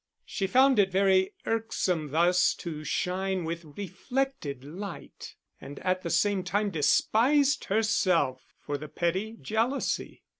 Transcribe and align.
She 0.25 0.47
found 0.47 0.79
it 0.79 0.91
very 0.91 1.35
irksome 1.45 2.09
thus 2.09 2.55
to 2.55 2.83
shine 2.83 3.43
with 3.43 3.77
reflected 3.77 4.63
light, 4.63 5.35
and 5.61 5.77
at 5.81 6.01
the 6.01 6.09
same 6.09 6.41
time 6.43 6.71
despised 6.71 7.65
herself 7.65 8.55
for 8.59 8.79
the 8.79 8.87
petty 8.89 9.37
jealousy. 9.39 10.23